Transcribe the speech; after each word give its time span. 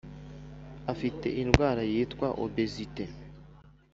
Afite 0.93 1.27
indwara 1.41 1.81
yitwa 1.91 2.27
obesite 2.43 3.03